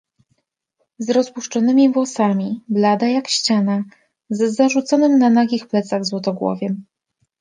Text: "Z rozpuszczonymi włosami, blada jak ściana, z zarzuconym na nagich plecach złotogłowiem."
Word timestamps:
"Z 0.99 1.09
rozpuszczonymi 1.09 1.93
włosami, 1.93 2.61
blada 2.69 3.07
jak 3.07 3.29
ściana, 3.29 3.83
z 4.29 4.55
zarzuconym 4.55 5.19
na 5.19 5.29
nagich 5.29 5.67
plecach 5.67 6.05
złotogłowiem." 6.05 6.85